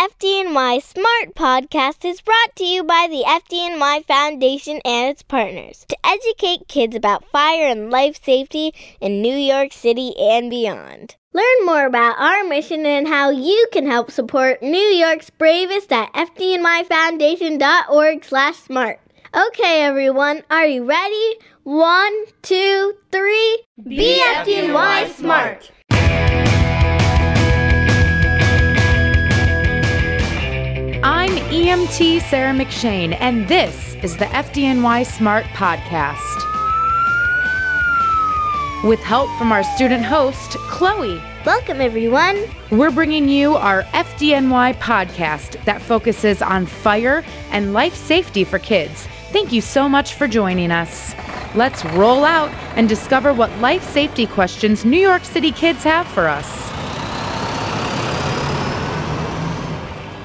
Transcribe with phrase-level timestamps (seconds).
[0.00, 5.96] FDNY Smart Podcast is brought to you by the FDNY Foundation and its partners to
[6.02, 11.16] educate kids about fire and life safety in New York City and beyond.
[11.34, 16.10] Learn more about our mission and how you can help support New York's bravest at
[16.14, 19.00] fdnyfoundation.org/smart.
[19.36, 21.34] Okay, everyone, are you ready?
[21.64, 23.64] One, two, three.
[23.86, 25.70] Be FDNY smart.
[31.90, 36.36] EMT Sarah McShane, and this is the FDNY Smart Podcast.
[38.84, 42.44] With help from our student host, Chloe, Welcome, everyone.
[42.70, 49.08] we're bringing you our FDNY podcast that focuses on fire and life safety for kids.
[49.32, 51.12] Thank you so much for joining us.
[51.56, 56.28] Let's roll out and discover what life safety questions New York City kids have for
[56.28, 56.69] us.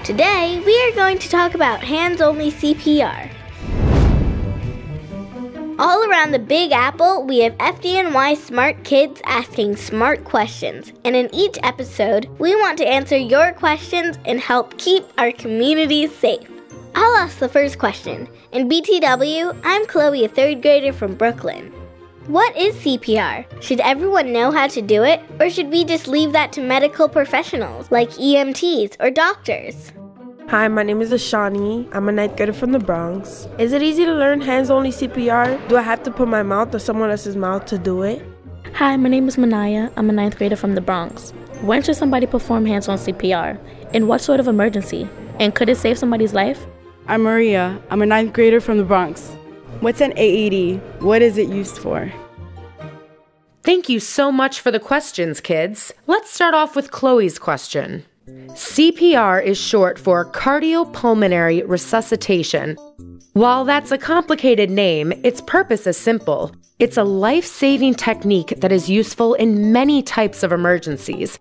[0.06, 3.28] Today, we are going to talk about hands only CPR.
[5.80, 10.94] All around the Big Apple, we have FDNY smart kids asking smart questions.
[11.04, 16.14] And in each episode, we want to answer your questions and help keep our communities
[16.16, 16.48] safe.
[16.94, 18.30] I'll ask the first question.
[18.52, 21.74] In BTW, I'm Chloe, a third grader from Brooklyn.
[22.28, 23.62] What is CPR?
[23.62, 25.22] Should everyone know how to do it?
[25.40, 29.92] Or should we just leave that to medical professionals like EMTs or doctors?
[30.48, 31.88] Hi, my name is Ashani.
[31.94, 33.48] I'm a ninth grader from the Bronx.
[33.60, 35.68] Is it easy to learn hands only CPR?
[35.70, 38.26] Do I have to put my mouth or someone else's mouth to do it?
[38.74, 39.94] Hi, my name is Manaya.
[39.96, 41.30] I'm a ninth grader from the Bronx.
[41.62, 43.60] When should somebody perform hands on CPR?
[43.94, 45.08] In what sort of emergency?
[45.40, 46.66] And could it save somebody's life?
[47.06, 47.80] I'm Maria.
[47.92, 49.36] I'm a ninth grader from the Bronx.
[49.82, 50.82] What's an AED?
[51.02, 52.12] What is it used for?
[53.64, 55.92] Thank you so much for the questions, kids.
[56.08, 58.06] Let's start off with Chloe's question.
[58.28, 62.78] CPR is short for cardiopulmonary resuscitation.
[63.34, 66.56] While that's a complicated name, its purpose is simple.
[66.80, 71.38] It's a life saving technique that is useful in many types of emergencies.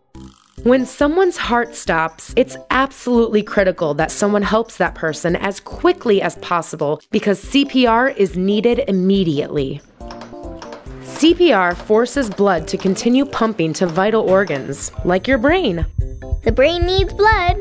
[0.63, 6.37] When someone's heart stops, it's absolutely critical that someone helps that person as quickly as
[6.37, 9.81] possible because CPR is needed immediately.
[11.03, 15.85] CPR forces blood to continue pumping to vital organs, like your brain.
[16.45, 17.57] The brain needs blood.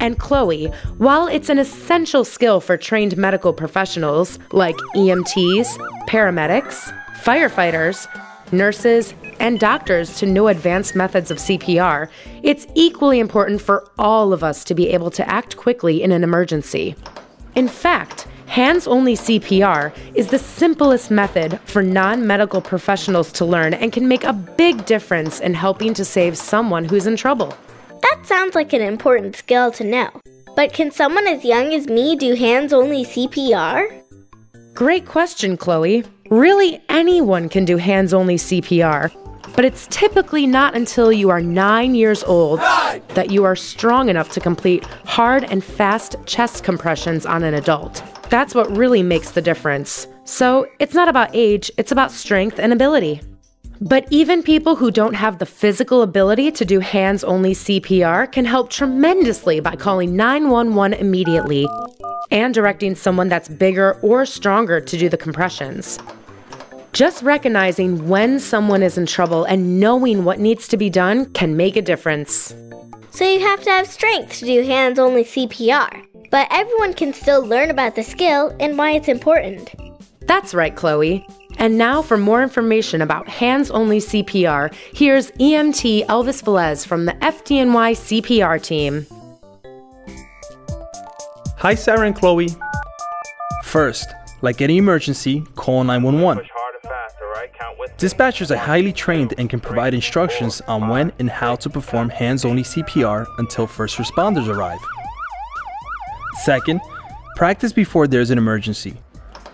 [0.00, 5.66] And Chloe, while it's an essential skill for trained medical professionals like EMTs,
[6.08, 6.90] paramedics,
[7.22, 8.08] firefighters,
[8.50, 12.08] nurses, and doctors to know advanced methods of CPR,
[12.42, 16.22] it's equally important for all of us to be able to act quickly in an
[16.22, 16.94] emergency.
[17.56, 23.74] In fact, hands only CPR is the simplest method for non medical professionals to learn
[23.74, 27.56] and can make a big difference in helping to save someone who's in trouble.
[27.88, 30.10] That sounds like an important skill to know.
[30.56, 34.02] But can someone as young as me do hands only CPR?
[34.74, 36.04] Great question, Chloe.
[36.30, 39.10] Really, anyone can do hands only CPR,
[39.54, 44.30] but it's typically not until you are nine years old that you are strong enough
[44.32, 48.02] to complete hard and fast chest compressions on an adult.
[48.30, 50.06] That's what really makes the difference.
[50.24, 53.20] So it's not about age, it's about strength and ability.
[53.80, 58.44] But even people who don't have the physical ability to do hands only CPR can
[58.44, 61.66] help tremendously by calling 911 immediately
[62.30, 65.98] and directing someone that's bigger or stronger to do the compressions.
[66.92, 71.56] Just recognizing when someone is in trouble and knowing what needs to be done can
[71.56, 72.54] make a difference.
[73.10, 76.04] So you have to have strength to do hands only CPR.
[76.32, 79.72] But everyone can still learn about the skill and why it's important.
[80.22, 81.26] That's right, Chloe.
[81.58, 87.12] And now, for more information about hands only CPR, here's EMT Elvis Velez from the
[87.12, 89.06] FDNY CPR team.
[91.58, 92.48] Hi, Sarah and Chloe.
[93.64, 94.08] First,
[94.42, 96.46] like any emergency, call 911.
[98.00, 102.46] Dispatchers are highly trained and can provide instructions on when and how to perform hands
[102.46, 104.78] only CPR until first responders arrive.
[106.42, 106.80] Second,
[107.36, 108.96] practice before there's an emergency.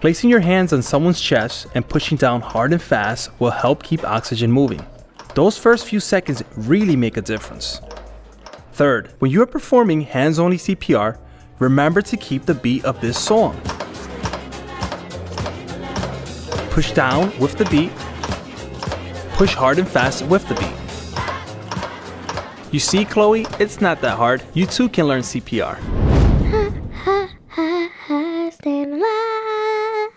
[0.00, 4.04] Placing your hands on someone's chest and pushing down hard and fast will help keep
[4.04, 4.86] oxygen moving.
[5.34, 7.80] Those first few seconds really make a difference.
[8.74, 11.18] Third, when you are performing hands only CPR,
[11.58, 13.60] remember to keep the beat of this song.
[16.70, 17.90] Push down with the beat,
[19.36, 20.72] push hard and fast with the beat.
[22.72, 24.42] You see, Chloe, it's not that hard.
[24.54, 25.76] You too can learn CPR.
[25.76, 30.10] Ha ha ha, stayin' alive.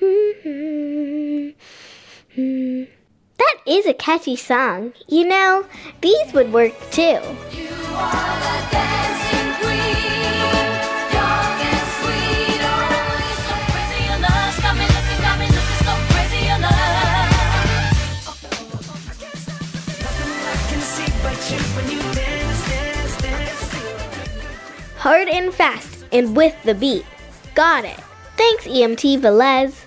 [0.00, 1.54] Mhm.
[2.34, 2.82] Hmm.
[3.38, 4.92] That is a catchy song.
[5.08, 5.66] You know,
[6.00, 7.18] these would work too.
[25.02, 27.04] Hard and fast and with the beat.
[27.56, 27.98] Got it.
[28.36, 29.84] Thanks, EMT Velez.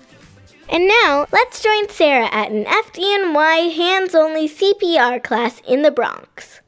[0.67, 6.59] And now, let's join Sarah at an FDNY hands only CPR class in the Bronx.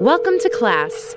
[0.00, 1.14] Welcome to class.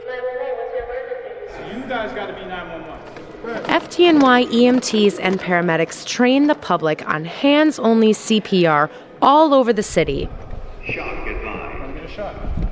[1.74, 3.64] You guys got to be 911.
[3.64, 8.90] FDNY EMTs and paramedics train the public on hands only CPR
[9.22, 10.28] all over the city.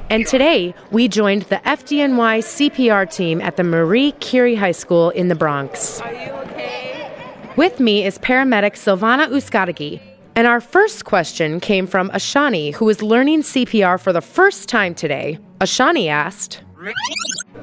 [0.08, 5.30] And today, we joined the FDNY CPR team at the Marie Curie High School in
[5.30, 6.00] the Bronx.
[6.00, 7.12] Are you okay?
[7.56, 10.00] With me is paramedic Silvana Uskadagi.
[10.36, 14.94] And our first question came from Ashani, who is learning CPR for the first time
[14.94, 15.40] today.
[15.60, 16.62] Ashani asked,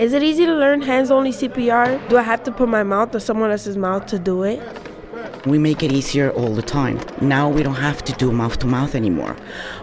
[0.00, 2.08] Is it easy to learn hands only CPR?
[2.08, 4.60] Do I have to put my mouth or someone else's mouth to do it?
[5.44, 7.00] We make it easier all the time.
[7.20, 9.36] Now we don't have to do mouth to mouth anymore.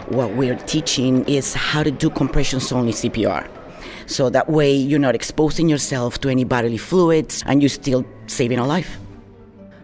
[0.08, 3.46] What we're teaching is how to do compressions only CPR.
[4.06, 8.58] So that way you're not exposing yourself to any bodily fluids and you're still saving
[8.58, 8.98] a life.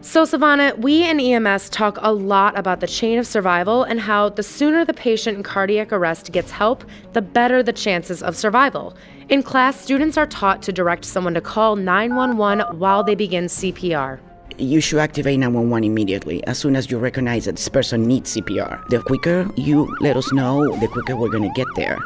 [0.00, 4.28] So, Savannah, we in EMS talk a lot about the chain of survival and how
[4.28, 8.96] the sooner the patient in cardiac arrest gets help, the better the chances of survival.
[9.28, 14.20] In class, students are taught to direct someone to call 911 while they begin CPR.
[14.58, 18.88] You should activate 911 immediately as soon as you recognize that this person needs CPR.
[18.88, 21.98] The quicker you let us know, the quicker we're going to get there.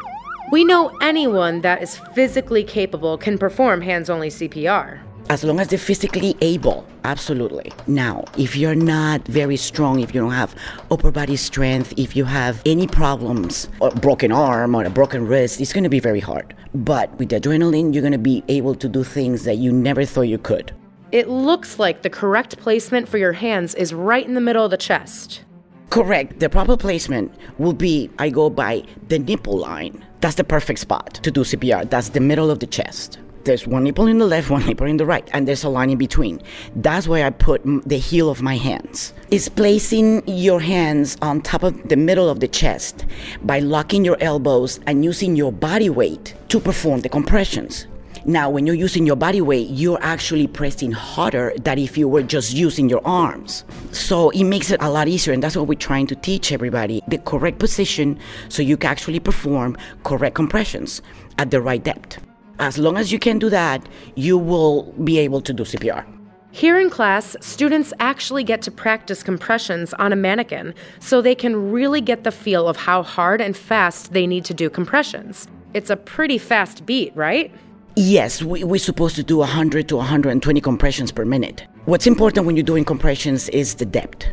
[0.51, 4.99] We know anyone that is physically capable can perform hands only CPR.
[5.29, 7.71] As long as they're physically able, absolutely.
[7.87, 10.53] Now, if you're not very strong, if you don't have
[10.91, 15.61] upper body strength, if you have any problems, a broken arm or a broken wrist,
[15.61, 16.53] it's going to be very hard.
[16.73, 20.23] But with adrenaline, you're going to be able to do things that you never thought
[20.23, 20.73] you could.
[21.11, 24.71] It looks like the correct placement for your hands is right in the middle of
[24.71, 25.43] the chest.
[25.89, 26.39] Correct.
[26.39, 30.05] The proper placement will be I go by the nipple line.
[30.21, 31.89] That's the perfect spot to do CPR.
[31.89, 33.19] That's the middle of the chest.
[33.43, 35.89] There's one nipple in the left, one nipple in the right, and there's a line
[35.89, 36.41] in between.
[36.77, 39.13] That's where I put the heel of my hands.
[39.31, 43.05] It's placing your hands on top of the middle of the chest
[43.43, 47.87] by locking your elbows and using your body weight to perform the compressions.
[48.25, 52.21] Now, when you're using your body weight, you're actually pressing harder than if you were
[52.21, 53.63] just using your arms.
[53.91, 57.01] So it makes it a lot easier, and that's what we're trying to teach everybody
[57.07, 61.01] the correct position so you can actually perform correct compressions
[61.39, 62.19] at the right depth.
[62.59, 66.05] As long as you can do that, you will be able to do CPR.
[66.51, 71.71] Here in class, students actually get to practice compressions on a mannequin so they can
[71.71, 75.47] really get the feel of how hard and fast they need to do compressions.
[75.73, 77.51] It's a pretty fast beat, right?
[77.95, 81.67] Yes, we, we're supposed to do 100 to 120 compressions per minute.
[81.85, 84.27] What's important when you're doing compressions is the depth.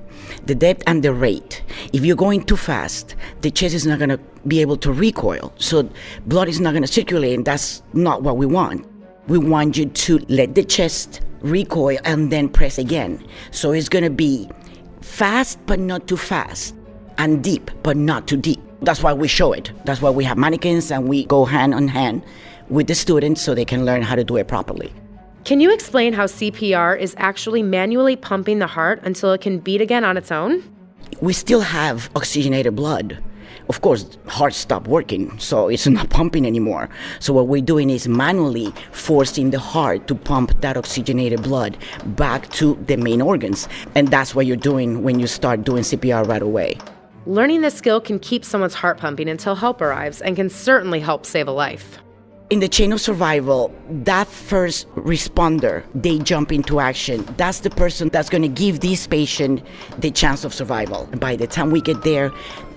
[0.46, 1.64] The depth and the rate.
[1.92, 5.52] If you're going too fast, the chest is not going to be able to recoil.
[5.56, 5.90] So
[6.26, 8.86] blood is not going to circulate, and that's not what we want.
[9.26, 13.26] We want you to let the chest recoil and then press again.
[13.50, 14.48] So it's going to be
[15.00, 16.76] fast, but not too fast,
[17.16, 18.60] and deep, but not too deep.
[18.82, 19.72] That's why we show it.
[19.84, 22.22] That's why we have mannequins and we go hand on hand
[22.68, 24.92] with the students so they can learn how to do it properly.
[25.44, 29.80] Can you explain how CPR is actually manually pumping the heart until it can beat
[29.80, 30.62] again on its own?
[31.20, 33.22] We still have oxygenated blood.
[33.68, 36.88] Of course, heart stopped working, so it's not pumping anymore.
[37.18, 42.48] So what we're doing is manually forcing the heart to pump that oxygenated blood back
[42.50, 43.68] to the main organs.
[43.94, 46.78] And that's what you're doing when you start doing CPR right away.
[47.28, 51.26] Learning this skill can keep someone's heart pumping until help arrives and can certainly help
[51.26, 51.98] save a life.
[52.48, 57.22] in the chain of survival, that first responder, they jump into action.
[57.36, 59.62] That's the person that's going to give this patient
[59.98, 61.06] the chance of survival.
[61.12, 62.32] And by the time we get there,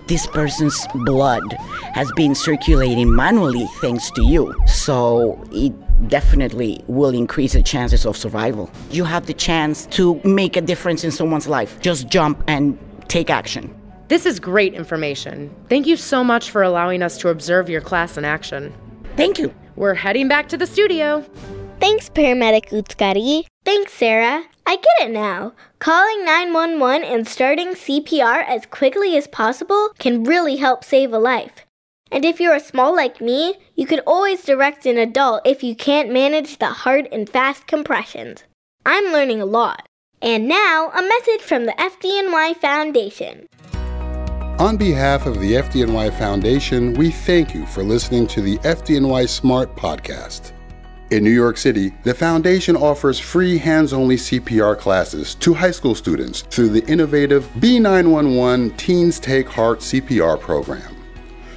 [0.07, 1.53] this person's blood
[1.93, 4.53] has been circulating manually thanks to you.
[4.67, 5.71] So it
[6.09, 8.69] definitely will increase the chances of survival.
[8.89, 11.79] You have the chance to make a difference in someone's life.
[11.79, 12.77] Just jump and
[13.07, 13.73] take action.
[14.11, 15.49] This is great information.
[15.69, 18.73] Thank you so much for allowing us to observe your class in action.
[19.15, 19.55] Thank you.
[19.77, 21.25] We're heading back to the studio.
[21.79, 23.45] Thanks, Paramedic Utskari.
[23.63, 24.43] Thanks, Sarah.
[24.67, 25.53] I get it now.
[25.79, 31.65] Calling 911 and starting CPR as quickly as possible can really help save a life.
[32.11, 36.11] And if you're small like me, you could always direct an adult if you can't
[36.11, 38.43] manage the hard and fast compressions.
[38.85, 39.87] I'm learning a lot.
[40.21, 43.47] And now, a message from the FDNY Foundation.
[44.61, 49.75] On behalf of the FDNY Foundation, we thank you for listening to the FDNY Smart
[49.75, 50.51] Podcast.
[51.09, 55.95] In New York City, the foundation offers free hands only CPR classes to high school
[55.95, 60.95] students through the innovative Be 911 Teens Take Heart CPR program.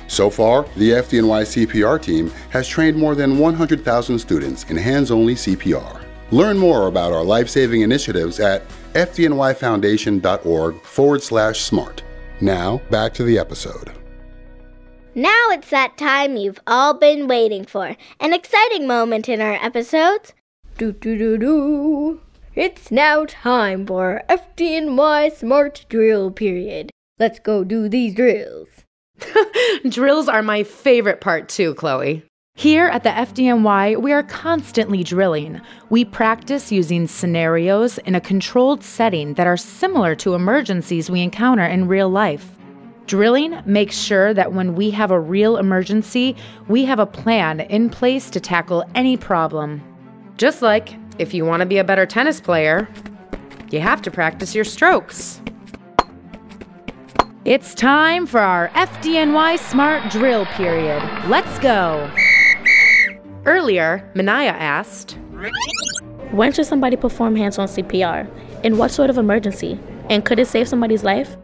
[0.07, 5.35] So far, the FDNY CPR team has trained more than 100,000 students in hands only
[5.35, 6.03] CPR.
[6.31, 12.04] Learn more about our life saving initiatives at fdnyfoundation.org forward slash smart.
[12.41, 13.93] Now, back to the episode.
[15.15, 17.97] Now it's that time you've all been waiting for.
[18.19, 20.33] An exciting moment in our episodes.
[20.77, 22.21] Do do do do.
[22.57, 26.91] It's now time for FDNY Smart Drill period.
[27.19, 28.69] Let's go do these drills.
[29.89, 32.25] Drills are my favorite part too, Chloe.
[32.57, 35.61] Here at the FDNY, we are constantly drilling.
[35.91, 41.65] We practice using scenarios in a controlled setting that are similar to emergencies we encounter
[41.65, 42.53] in real life.
[43.07, 46.37] Drilling makes sure that when we have a real emergency,
[46.69, 49.83] we have a plan in place to tackle any problem.
[50.39, 52.89] Just like if you want to be a better tennis player,
[53.71, 55.43] you have to practice your strokes.
[57.45, 61.03] It's time for our FDNY Smart Drill period.
[61.27, 62.11] Let's go.
[63.47, 65.19] Earlier, Manaya asked,
[66.31, 68.27] When should somebody perform hands on CPR?
[68.65, 69.79] In what sort of emergency?
[70.09, 71.37] And could it save somebody's life?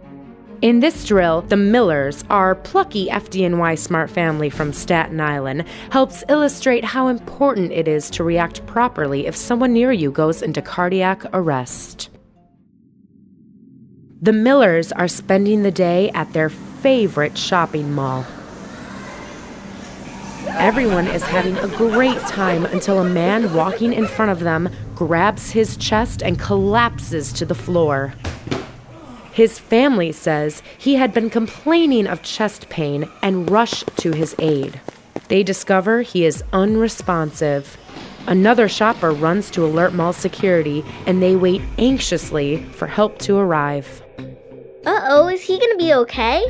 [0.62, 6.84] In this drill, the Millers, our plucky FDNY smart family from Staten Island, helps illustrate
[6.84, 12.10] how important it is to react properly if someone near you goes into cardiac arrest.
[14.22, 18.26] The Millers are spending the day at their favorite shopping mall.
[20.58, 25.50] Everyone is having a great time until a man walking in front of them grabs
[25.50, 28.14] his chest and collapses to the floor.
[29.32, 34.80] His family says he had been complaining of chest pain and rush to his aid.
[35.28, 37.76] They discover he is unresponsive.
[38.26, 44.02] Another shopper runs to alert mall security and they wait anxiously for help to arrive.
[44.84, 46.44] Uh oh, is he gonna be okay?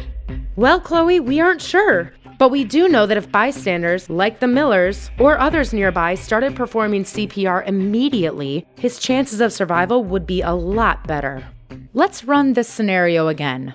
[0.56, 2.12] Well, Chloe, we aren't sure.
[2.40, 7.04] But we do know that if bystanders, like the Millers or others nearby, started performing
[7.04, 11.46] CPR immediately, his chances of survival would be a lot better.
[11.92, 13.74] Let's run this scenario again.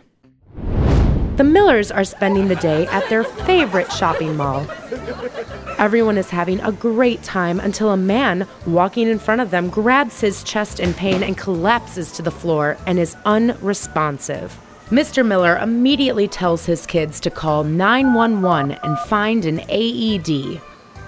[1.35, 4.65] The Millers are spending the day at their favorite shopping mall.
[5.77, 10.21] Everyone is having a great time until a man walking in front of them grabs
[10.21, 14.59] his chest in pain and collapses to the floor and is unresponsive.
[14.91, 15.25] Mr.
[15.25, 20.61] Miller immediately tells his kids to call 911 and find an AED.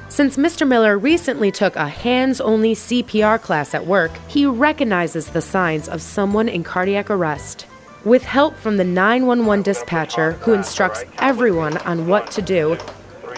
[0.10, 0.67] Since Mr.
[0.67, 6.01] Miller recently took a hands only CPR class at work, he recognizes the signs of
[6.01, 7.67] someone in cardiac arrest.
[8.03, 12.77] With help from the 911 dispatcher, who instructs everyone on what to do,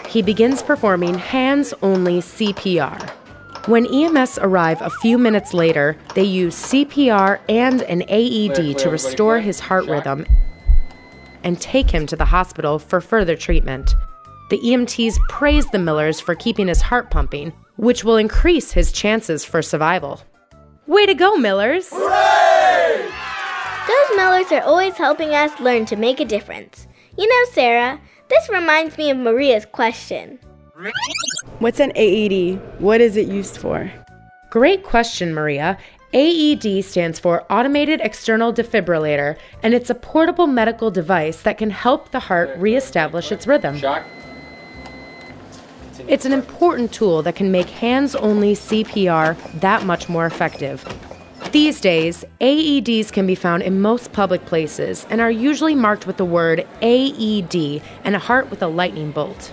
[0.08, 3.18] he begins performing hands only CPR.
[3.65, 9.39] When EMS arrive a few minutes later, they use CPR and an AED to restore
[9.39, 10.25] his heart rhythm
[11.43, 13.93] and take him to the hospital for further treatment.
[14.49, 19.45] The EMTs praise the Millers for keeping his heart pumping, which will increase his chances
[19.45, 20.21] for survival.
[20.87, 21.89] Way to go, Millers!
[21.89, 21.99] Those
[24.15, 26.87] Millers are always helping us learn to make a difference.
[27.17, 27.99] You know, Sarah,
[28.29, 30.39] this reminds me of Maria's question.
[31.59, 32.79] What's an AED?
[32.79, 33.91] What is it used for?
[34.50, 35.77] Great question, Maria.
[36.13, 42.12] AED stands for Automated External Defibrillator, and it's a portable medical device that can help
[42.12, 43.75] the heart reestablish its rhythm.
[46.07, 50.86] It's an important tool that can make hands only CPR that much more effective.
[51.51, 56.17] These days, AEDs can be found in most public places and are usually marked with
[56.17, 59.51] the word AED and a heart with a lightning bolt.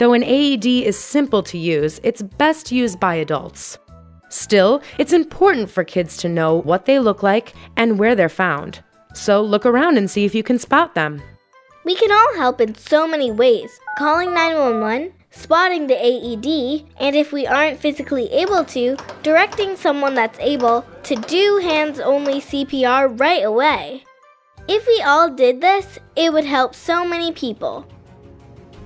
[0.00, 3.76] Though an AED is simple to use, it's best used by adults.
[4.30, 8.82] Still, it's important for kids to know what they look like and where they're found.
[9.12, 11.20] So look around and see if you can spot them.
[11.84, 17.30] We can all help in so many ways calling 911, spotting the AED, and if
[17.30, 23.44] we aren't physically able to, directing someone that's able to do hands only CPR right
[23.44, 24.04] away.
[24.66, 27.86] If we all did this, it would help so many people.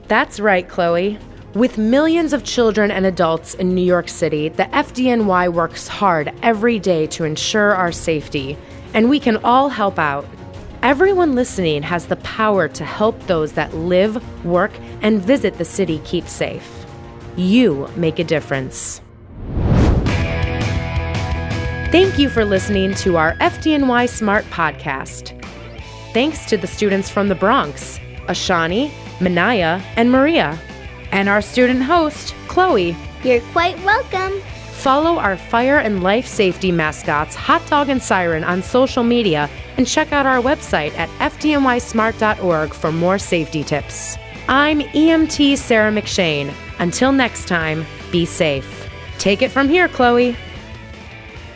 [0.09, 1.19] That's right, Chloe.
[1.55, 6.79] With millions of children and adults in New York City, the FDNY works hard every
[6.79, 8.59] day to ensure our safety,
[8.93, 10.27] and we can all help out.
[10.83, 16.01] Everyone listening has the power to help those that live, work, and visit the city
[16.05, 16.85] keep safe.
[17.37, 19.01] You make a difference.
[21.91, 25.41] Thank you for listening to our FDNY Smart Podcast.
[26.13, 30.59] thanks to the students from the Bronx Ashani, Manaya, and Maria.
[31.13, 32.97] And our student host, Chloe.
[33.23, 34.41] You're quite welcome.
[34.73, 39.87] Follow our fire and life safety mascots, Hot Dog and Siren, on social media and
[39.87, 44.19] check out our website at fdnysmart.org for more safety tips.
[44.49, 46.53] I'm EMT Sarah McShane.
[46.79, 48.91] Until next time, be safe.
[49.19, 50.37] Take it from here, Chloe.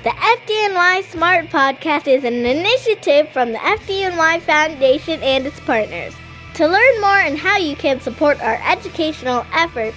[0.04, 6.14] The FDNY Smart Podcast is an initiative from the FDNY Foundation and its partners.
[6.54, 9.96] To learn more and how you can support our educational efforts,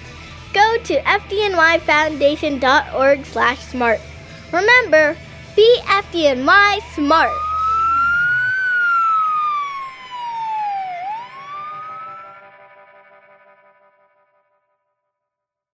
[0.52, 4.00] go to fdnyfoundation.org slash smart.
[4.52, 5.16] Remember,
[5.56, 7.32] be FDNY smart.